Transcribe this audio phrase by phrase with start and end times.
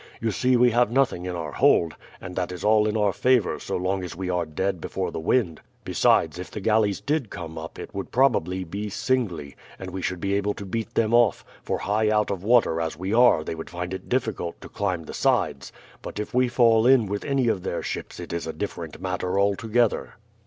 [0.19, 3.59] You see we have nothing in our hold, and that is all in our favour
[3.59, 5.61] so long as we are dead before the wind.
[5.85, 10.19] Besides, if the galleys did come up it would probably be singly, and we should
[10.19, 13.53] be able to beat them off, for high out of water as we are they
[13.53, 15.71] would find it difficult to climb the sides;
[16.01, 19.39] but if we fall in with any of their ships it is a different matter
[19.39, 20.15] altogether."